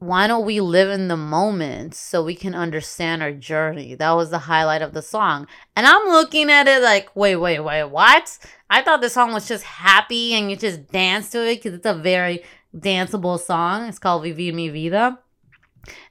why 0.00 0.28
don't 0.28 0.46
we 0.46 0.60
live 0.60 0.90
in 0.90 1.08
the 1.08 1.16
moment 1.16 1.94
so 1.94 2.22
we 2.22 2.36
can 2.36 2.54
understand 2.54 3.22
our 3.22 3.32
journey? 3.32 3.96
That 3.96 4.12
was 4.12 4.30
the 4.30 4.38
highlight 4.38 4.80
of 4.80 4.94
the 4.94 5.02
song. 5.02 5.48
And 5.74 5.86
I'm 5.86 6.08
looking 6.08 6.50
at 6.50 6.68
it 6.68 6.82
like, 6.82 7.14
wait, 7.16 7.36
wait, 7.36 7.60
wait, 7.60 7.84
what? 7.84 8.38
I 8.70 8.82
thought 8.82 9.00
the 9.00 9.10
song 9.10 9.32
was 9.32 9.48
just 9.48 9.64
happy 9.64 10.34
and 10.34 10.50
you 10.50 10.56
just 10.56 10.86
dance 10.92 11.30
to 11.30 11.44
it 11.44 11.56
because 11.56 11.74
it's 11.74 11.86
a 11.86 11.94
very 11.94 12.44
danceable 12.76 13.40
song. 13.40 13.88
It's 13.88 13.98
called 13.98 14.22
Vivir 14.22 14.54
Mi 14.54 14.68
Vida. 14.68 15.18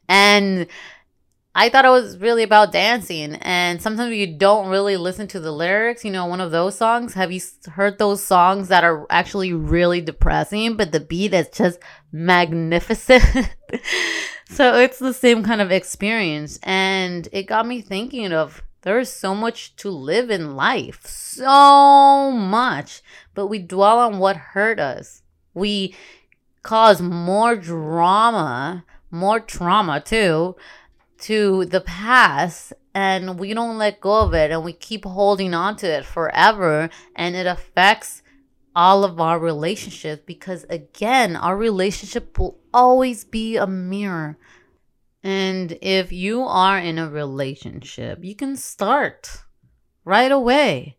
And 0.10 0.68
I 1.60 1.70
thought 1.70 1.86
it 1.86 1.90
was 1.90 2.20
really 2.20 2.44
about 2.44 2.72
dancing. 2.72 3.34
And 3.42 3.82
sometimes 3.82 4.16
you 4.16 4.28
don't 4.38 4.70
really 4.70 4.96
listen 4.96 5.28
to 5.30 5.40
the 5.40 5.52
lyrics. 5.52 6.06
You 6.06 6.12
know, 6.12 6.28
one 6.28 6.40
of 6.40 6.52
those 6.52 6.78
songs. 6.78 7.16
Have 7.16 7.32
you 7.32 7.42
heard 7.72 7.98
those 7.98 8.24
songs 8.24 8.68
that 8.68 8.84
are 8.84 9.08
actually 9.10 9.54
really 9.54 10.00
depressing, 10.00 10.78
but 10.78 10.92
the 10.92 11.00
beat 11.00 11.34
is 11.34 11.50
just 11.50 11.80
magnificent? 12.12 13.24
so 14.50 14.76
it's 14.76 15.00
the 15.00 15.16
same 15.16 15.42
kind 15.44 15.60
of 15.60 15.72
experience. 15.72 16.60
And 16.62 17.28
it 17.32 17.48
got 17.48 17.66
me 17.66 17.82
thinking 17.82 18.34
of 18.34 18.62
there 18.84 19.00
is 19.00 19.12
so 19.12 19.34
much 19.34 19.76
to 19.78 19.90
live 19.90 20.30
in 20.30 20.56
life. 20.56 21.08
So 21.08 22.32
much. 22.32 23.02
But 23.34 23.48
we 23.48 23.58
dwell 23.58 23.98
on 23.98 24.20
what 24.20 24.38
hurt 24.38 24.80
us. 24.80 25.24
We 25.56 25.96
cause 26.62 27.02
more 27.02 27.56
drama, 27.56 28.86
more 29.10 29.40
trauma 29.40 30.02
too 30.02 30.56
to 31.20 31.66
the 31.66 31.82
past 31.82 32.74
and 32.94 33.40
we 33.40 33.54
don't 33.54 33.78
let 33.78 34.02
go 34.02 34.22
of 34.22 34.34
it 34.34 34.52
and 34.52 34.64
we 34.64 34.74
keep 34.74 35.06
holding 35.06 35.54
on 35.54 35.76
to 35.78 35.88
it 35.88 36.06
forever 36.06 36.90
and 37.16 37.36
it 37.36 37.46
affects 37.46 38.22
all 38.76 39.04
of 39.04 39.20
our 39.20 39.40
relationships 39.40 40.22
because 40.26 40.66
again 40.70 41.36
our 41.36 41.58
relationship 41.58 42.38
will 42.38 42.60
always 42.74 43.24
be 43.24 43.58
a 43.58 43.68
mirror. 43.68 44.38
And 45.24 45.78
if 45.82 46.12
you 46.12 46.44
are 46.44 46.78
in 46.78 46.98
a 47.00 47.10
relationship 47.10 48.24
you 48.24 48.36
can 48.36 48.56
start 48.56 49.44
right 50.06 50.32
away 50.32 50.96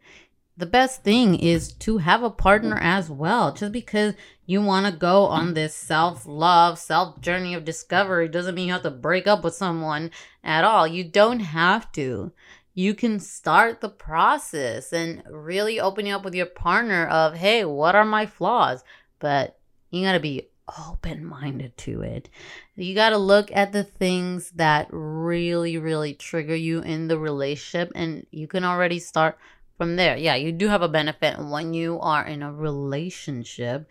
the 0.58 0.66
best 0.66 1.04
thing 1.04 1.36
is 1.36 1.72
to 1.72 1.98
have 1.98 2.24
a 2.24 2.30
partner 2.30 2.76
as 2.80 3.08
well. 3.08 3.54
Just 3.54 3.70
because 3.72 4.14
you 4.44 4.60
want 4.60 4.86
to 4.86 4.92
go 4.92 5.26
on 5.26 5.54
this 5.54 5.72
self 5.72 6.26
love, 6.26 6.80
self 6.80 7.20
journey 7.20 7.54
of 7.54 7.64
discovery 7.64 8.28
doesn't 8.28 8.56
mean 8.56 8.66
you 8.66 8.72
have 8.72 8.82
to 8.82 8.90
break 8.90 9.28
up 9.28 9.44
with 9.44 9.54
someone 9.54 10.10
at 10.42 10.64
all. 10.64 10.86
You 10.86 11.04
don't 11.04 11.40
have 11.40 11.92
to. 11.92 12.32
You 12.74 12.94
can 12.94 13.20
start 13.20 13.80
the 13.80 13.88
process 13.88 14.92
and 14.92 15.22
really 15.30 15.78
opening 15.78 16.12
up 16.12 16.24
with 16.24 16.34
your 16.34 16.46
partner 16.46 17.06
of, 17.06 17.34
hey, 17.34 17.64
what 17.64 17.94
are 17.94 18.04
my 18.04 18.26
flaws? 18.26 18.82
But 19.20 19.58
you 19.90 20.04
got 20.04 20.12
to 20.12 20.20
be 20.20 20.48
open 20.88 21.24
minded 21.24 21.76
to 21.78 22.02
it. 22.02 22.28
You 22.74 22.94
got 22.94 23.10
to 23.10 23.18
look 23.18 23.50
at 23.52 23.72
the 23.72 23.84
things 23.84 24.50
that 24.52 24.88
really, 24.90 25.78
really 25.78 26.14
trigger 26.14 26.54
you 26.54 26.80
in 26.80 27.08
the 27.08 27.18
relationship, 27.18 27.92
and 27.94 28.26
you 28.30 28.46
can 28.46 28.64
already 28.64 28.98
start 28.98 29.38
from 29.78 29.96
there, 29.96 30.16
yeah, 30.16 30.34
you 30.34 30.52
do 30.52 30.68
have 30.68 30.82
a 30.82 30.88
benefit 30.88 31.38
when 31.38 31.72
you 31.72 31.98
are 32.00 32.26
in 32.26 32.42
a 32.42 32.52
relationship 32.52 33.88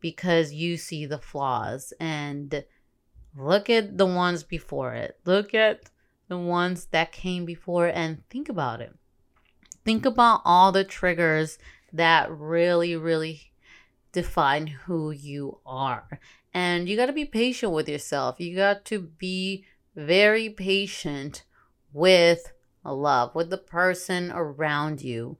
because 0.00 0.52
you 0.52 0.76
see 0.76 1.04
the 1.04 1.18
flaws 1.18 1.92
and 1.98 2.64
look 3.36 3.68
at 3.68 3.98
the 3.98 4.06
ones 4.06 4.44
before 4.44 4.94
it. 4.94 5.18
Look 5.24 5.52
at 5.52 5.90
the 6.28 6.38
ones 6.38 6.86
that 6.92 7.12
came 7.12 7.44
before 7.44 7.88
and 7.88 8.22
think 8.30 8.48
about 8.48 8.80
it. 8.80 8.94
Think 9.84 10.06
about 10.06 10.42
all 10.44 10.70
the 10.72 10.84
triggers 10.84 11.58
that 11.92 12.30
really, 12.30 12.96
really 12.96 13.52
define 14.12 14.68
who 14.68 15.10
you 15.10 15.58
are. 15.66 16.20
And 16.54 16.88
you 16.88 16.96
got 16.96 17.06
to 17.06 17.12
be 17.12 17.24
patient 17.24 17.72
with 17.72 17.88
yourself. 17.88 18.40
You 18.40 18.56
got 18.56 18.84
to 18.86 19.00
be 19.00 19.64
very 19.94 20.48
patient 20.48 21.44
with 21.92 22.52
love 22.90 23.34
with 23.34 23.50
the 23.50 23.58
person 23.58 24.32
around 24.32 25.02
you. 25.02 25.38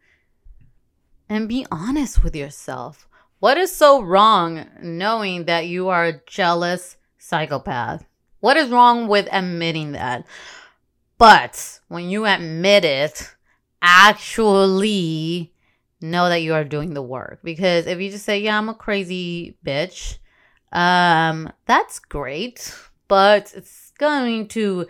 And 1.28 1.48
be 1.48 1.66
honest 1.70 2.22
with 2.22 2.36
yourself. 2.36 3.08
What 3.38 3.58
is 3.58 3.74
so 3.74 4.00
wrong 4.00 4.66
knowing 4.80 5.44
that 5.44 5.66
you 5.66 5.88
are 5.88 6.06
a 6.06 6.20
jealous 6.26 6.96
psychopath? 7.18 8.06
What 8.40 8.56
is 8.56 8.70
wrong 8.70 9.08
with 9.08 9.28
admitting 9.30 9.92
that? 9.92 10.26
But 11.18 11.80
when 11.88 12.08
you 12.08 12.26
admit 12.26 12.84
it, 12.84 13.34
actually 13.82 15.52
know 16.00 16.28
that 16.28 16.42
you 16.42 16.54
are 16.54 16.64
doing 16.64 16.94
the 16.94 17.02
work. 17.02 17.40
Because 17.42 17.86
if 17.86 18.00
you 18.00 18.10
just 18.10 18.24
say, 18.24 18.40
yeah, 18.40 18.58
I'm 18.58 18.68
a 18.68 18.74
crazy 18.74 19.56
bitch, 19.64 20.18
um, 20.72 21.52
that's 21.66 21.98
great, 21.98 22.74
but 23.08 23.52
it's 23.56 23.92
going 23.98 24.48
to 24.48 24.86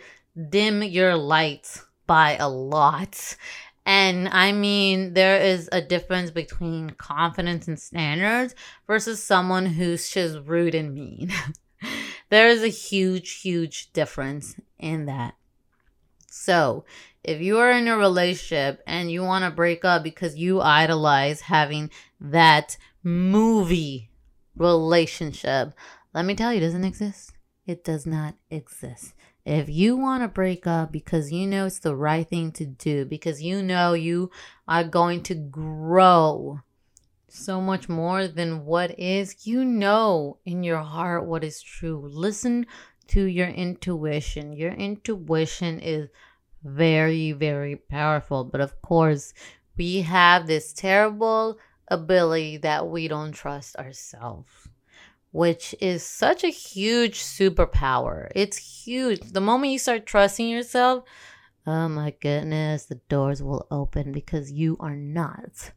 dim 0.50 0.82
your 0.82 1.16
light 1.16 1.80
by 2.06 2.36
a 2.36 2.48
lot. 2.48 3.36
And 3.84 4.28
I 4.28 4.50
mean, 4.50 5.14
there 5.14 5.40
is 5.40 5.68
a 5.70 5.80
difference 5.80 6.30
between 6.30 6.90
confidence 6.90 7.68
and 7.68 7.78
standards 7.78 8.54
versus 8.86 9.22
someone 9.22 9.66
who's 9.66 10.10
just 10.10 10.38
rude 10.44 10.74
and 10.74 10.92
mean. 10.92 11.32
there 12.30 12.48
is 12.48 12.62
a 12.62 12.68
huge, 12.68 13.40
huge 13.40 13.92
difference 13.92 14.56
in 14.78 15.06
that. 15.06 15.34
So, 16.28 16.84
if 17.22 17.40
you 17.40 17.58
are 17.58 17.70
in 17.70 17.88
a 17.88 17.96
relationship 17.96 18.82
and 18.86 19.10
you 19.10 19.22
want 19.22 19.44
to 19.44 19.50
break 19.50 19.84
up 19.84 20.02
because 20.02 20.36
you 20.36 20.60
idolize 20.60 21.42
having 21.42 21.90
that 22.20 22.76
movie 23.02 24.10
relationship, 24.56 25.74
let 26.12 26.24
me 26.24 26.34
tell 26.34 26.52
you, 26.52 26.58
it 26.58 26.64
doesn't 26.64 26.84
exist. 26.84 27.32
It 27.66 27.84
does 27.84 28.06
not 28.06 28.34
exist. 28.50 29.12
If 29.46 29.68
you 29.68 29.96
want 29.96 30.24
to 30.24 30.28
break 30.28 30.66
up 30.66 30.90
because 30.90 31.30
you 31.30 31.46
know 31.46 31.66
it's 31.66 31.78
the 31.78 31.94
right 31.94 32.28
thing 32.28 32.50
to 32.52 32.66
do, 32.66 33.04
because 33.04 33.40
you 33.40 33.62
know 33.62 33.92
you 33.92 34.32
are 34.66 34.82
going 34.82 35.22
to 35.22 35.36
grow 35.36 36.62
so 37.28 37.60
much 37.60 37.88
more 37.88 38.26
than 38.26 38.64
what 38.64 38.98
is, 38.98 39.46
you 39.46 39.64
know 39.64 40.38
in 40.44 40.64
your 40.64 40.82
heart 40.82 41.26
what 41.26 41.44
is 41.44 41.62
true. 41.62 42.10
Listen 42.12 42.66
to 43.06 43.22
your 43.22 43.46
intuition. 43.46 44.52
Your 44.52 44.72
intuition 44.72 45.78
is 45.78 46.08
very, 46.64 47.30
very 47.30 47.76
powerful. 47.76 48.42
But 48.42 48.60
of 48.60 48.82
course, 48.82 49.32
we 49.76 50.02
have 50.02 50.48
this 50.48 50.72
terrible 50.72 51.56
ability 51.86 52.56
that 52.56 52.88
we 52.88 53.06
don't 53.06 53.30
trust 53.30 53.76
ourselves, 53.76 54.50
which 55.36 55.74
is 55.82 56.02
such 56.02 56.44
a 56.44 56.48
huge 56.48 57.20
superpower. 57.20 58.30
It's 58.34 58.56
huge. 58.56 59.20
The 59.20 59.40
moment 59.42 59.70
you 59.70 59.78
start 59.78 60.06
trusting 60.06 60.48
yourself, 60.48 61.04
oh 61.66 61.90
my 61.90 62.14
goodness, 62.22 62.86
the 62.86 63.00
doors 63.10 63.42
will 63.42 63.66
open 63.70 64.12
because 64.12 64.50
you 64.50 64.78
are 64.80 64.96
not 64.96 65.72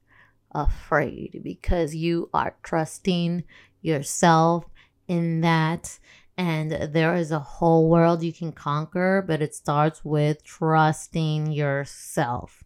afraid, 0.55 1.41
because 1.43 1.93
you 1.93 2.29
are 2.33 2.55
trusting 2.63 3.43
yourself 3.81 4.63
in 5.09 5.41
that 5.41 5.99
and 6.37 6.71
there 6.71 7.15
is 7.15 7.33
a 7.33 7.39
whole 7.39 7.89
world 7.89 8.23
you 8.23 8.31
can 8.31 8.53
conquer, 8.53 9.21
but 9.27 9.41
it 9.41 9.53
starts 9.53 10.05
with 10.05 10.41
trusting 10.41 11.51
yourself. 11.51 12.63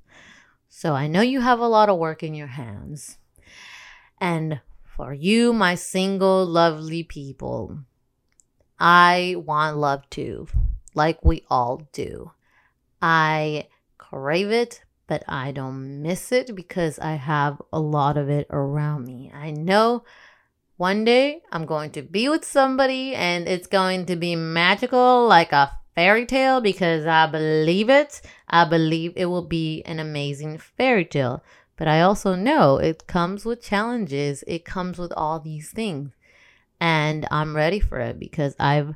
So 0.69 0.93
I 0.93 1.07
know 1.07 1.21
you 1.21 1.41
have 1.41 1.59
a 1.59 1.67
lot 1.67 1.89
of 1.89 1.97
work 1.97 2.21
in 2.21 2.35
your 2.35 2.53
hands. 2.61 3.17
And 4.21 4.61
for 4.95 5.13
you, 5.13 5.53
my 5.53 5.75
single, 5.75 6.45
lovely 6.45 7.03
people, 7.03 7.79
I 8.79 9.35
want 9.37 9.77
love 9.77 10.09
too, 10.09 10.47
like 10.93 11.23
we 11.23 11.43
all 11.49 11.87
do. 11.91 12.31
I 13.01 13.67
crave 13.97 14.51
it, 14.51 14.83
but 15.07 15.23
I 15.27 15.51
don't 15.51 16.01
miss 16.01 16.31
it 16.31 16.55
because 16.55 16.99
I 16.99 17.13
have 17.13 17.61
a 17.71 17.79
lot 17.79 18.17
of 18.17 18.29
it 18.29 18.47
around 18.49 19.05
me. 19.05 19.31
I 19.33 19.51
know 19.51 20.03
one 20.77 21.03
day 21.03 21.41
I'm 21.51 21.65
going 21.65 21.91
to 21.91 22.01
be 22.01 22.29
with 22.29 22.45
somebody 22.45 23.15
and 23.15 23.47
it's 23.47 23.67
going 23.67 24.05
to 24.07 24.15
be 24.15 24.35
magical 24.35 25.27
like 25.27 25.51
a 25.51 25.71
fairy 25.95 26.25
tale 26.25 26.61
because 26.61 27.05
I 27.05 27.27
believe 27.27 27.89
it. 27.89 28.21
I 28.47 28.65
believe 28.65 29.13
it 29.15 29.25
will 29.25 29.45
be 29.45 29.81
an 29.83 29.99
amazing 29.99 30.57
fairy 30.57 31.05
tale. 31.05 31.43
But 31.75 31.87
I 31.87 32.01
also 32.01 32.35
know 32.35 32.77
it 32.77 33.07
comes 33.07 33.45
with 33.45 33.61
challenges, 33.61 34.43
it 34.47 34.65
comes 34.65 34.97
with 34.97 35.11
all 35.17 35.39
these 35.39 35.71
things. 35.71 36.11
And 36.79 37.27
I'm 37.31 37.55
ready 37.55 37.79
for 37.79 37.99
it 37.99 38.19
because 38.19 38.55
I've 38.59 38.95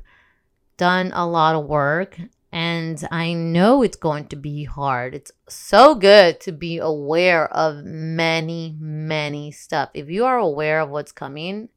done 0.76 1.10
a 1.14 1.26
lot 1.26 1.56
of 1.56 1.66
work 1.66 2.18
and 2.50 3.06
I 3.10 3.34
know 3.34 3.82
it's 3.82 3.96
going 3.96 4.28
to 4.28 4.36
be 4.36 4.64
hard. 4.64 5.14
It's 5.14 5.32
so 5.48 5.94
good 5.94 6.40
to 6.40 6.52
be 6.52 6.78
aware 6.78 7.52
of 7.52 7.84
many, 7.84 8.76
many 8.78 9.50
stuff. 9.50 9.90
If 9.92 10.08
you 10.08 10.24
are 10.24 10.38
aware 10.38 10.80
of 10.80 10.88
what's 10.88 11.12
coming, 11.12 11.68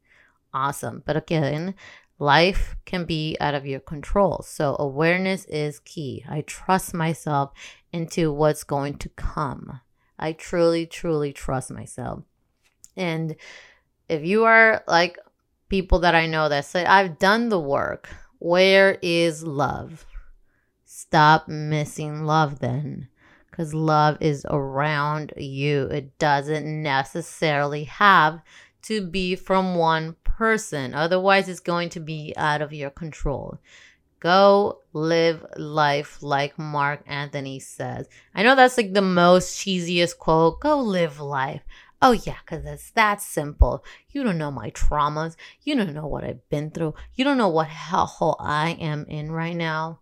awesome. 0.53 1.03
But 1.05 1.17
again, 1.17 1.75
life 2.19 2.75
can 2.85 3.05
be 3.05 3.35
out 3.41 3.53
of 3.53 3.65
your 3.65 3.81
control. 3.81 4.43
So 4.45 4.77
awareness 4.79 5.45
is 5.45 5.79
key. 5.79 6.23
I 6.29 6.41
trust 6.41 6.93
myself 6.93 7.51
into 7.91 8.31
what's 8.31 8.63
going 8.63 8.97
to 8.99 9.09
come. 9.09 9.81
I 10.21 10.33
truly, 10.33 10.85
truly 10.85 11.33
trust 11.33 11.71
myself. 11.71 12.23
And 12.95 13.35
if 14.07 14.23
you 14.23 14.45
are 14.45 14.83
like 14.87 15.17
people 15.69 15.99
that 15.99 16.15
I 16.15 16.27
know 16.27 16.47
that 16.49 16.65
say, 16.65 16.85
I've 16.85 17.17
done 17.17 17.49
the 17.49 17.59
work, 17.59 18.09
where 18.39 18.97
is 19.01 19.43
love? 19.43 20.05
Stop 20.85 21.47
missing 21.47 22.23
love 22.23 22.59
then. 22.59 23.07
Because 23.49 23.73
love 23.73 24.17
is 24.21 24.45
around 24.49 25.33
you. 25.35 25.83
It 25.85 26.17
doesn't 26.19 26.65
necessarily 26.81 27.85
have 27.85 28.41
to 28.83 29.05
be 29.05 29.35
from 29.35 29.75
one 29.75 30.15
person. 30.23 30.93
Otherwise, 30.93 31.49
it's 31.49 31.59
going 31.59 31.89
to 31.89 31.99
be 31.99 32.33
out 32.37 32.61
of 32.61 32.73
your 32.73 32.89
control. 32.89 33.59
Go 34.21 34.81
live 34.93 35.43
life 35.57 36.21
like 36.21 36.57
Marc 36.59 37.01
Anthony 37.07 37.59
says. 37.59 38.07
I 38.35 38.43
know 38.43 38.55
that's 38.55 38.77
like 38.77 38.93
the 38.93 39.01
most 39.01 39.57
cheesiest 39.57 40.19
quote. 40.19 40.61
Go 40.61 40.79
live 40.79 41.19
life. 41.19 41.63
Oh, 42.03 42.11
yeah, 42.11 42.37
because 42.45 42.63
it's 42.65 42.91
that 42.91 43.19
simple. 43.19 43.83
You 44.11 44.23
don't 44.23 44.37
know 44.37 44.51
my 44.51 44.69
traumas. 44.71 45.35
You 45.63 45.75
don't 45.75 45.95
know 45.95 46.05
what 46.05 46.23
I've 46.23 46.47
been 46.49 46.69
through. 46.69 46.93
You 47.15 47.23
don't 47.23 47.39
know 47.39 47.49
what 47.49 47.69
hellhole 47.69 48.35
I 48.39 48.71
am 48.79 49.05
in 49.09 49.31
right 49.31 49.55
now. 49.55 49.99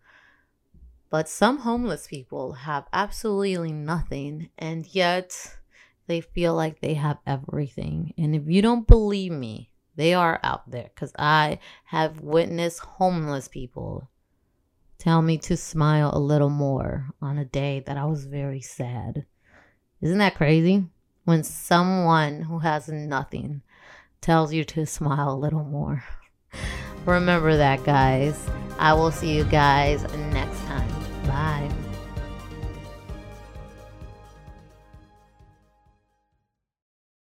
But 1.09 1.29
some 1.29 1.59
homeless 1.59 2.07
people 2.07 2.53
have 2.53 2.87
absolutely 2.91 3.71
nothing, 3.71 4.49
and 4.57 4.85
yet 4.93 5.57
they 6.07 6.19
feel 6.19 6.53
like 6.53 6.81
they 6.81 6.95
have 6.95 7.19
everything. 7.25 8.13
And 8.17 8.35
if 8.35 8.43
you 8.47 8.61
don't 8.61 8.85
believe 8.85 9.31
me, 9.31 9.69
they 9.99 10.13
are 10.13 10.39
out 10.43 10.71
there 10.71 10.89
because 10.95 11.11
I 11.19 11.59
have 11.83 12.21
witnessed 12.21 12.79
homeless 12.79 13.49
people 13.49 14.09
tell 14.97 15.21
me 15.21 15.37
to 15.39 15.57
smile 15.57 16.11
a 16.13 16.19
little 16.19 16.49
more 16.49 17.09
on 17.21 17.37
a 17.37 17.43
day 17.43 17.83
that 17.85 17.97
I 17.97 18.05
was 18.05 18.23
very 18.23 18.61
sad. 18.61 19.25
Isn't 19.99 20.19
that 20.19 20.35
crazy? 20.35 20.85
When 21.25 21.43
someone 21.43 22.43
who 22.43 22.59
has 22.59 22.87
nothing 22.87 23.61
tells 24.21 24.53
you 24.53 24.63
to 24.63 24.85
smile 24.85 25.33
a 25.33 25.35
little 25.35 25.65
more. 25.65 26.01
Remember 27.05 27.57
that, 27.57 27.83
guys. 27.83 28.49
I 28.77 28.93
will 28.93 29.11
see 29.11 29.35
you 29.35 29.43
guys 29.43 30.05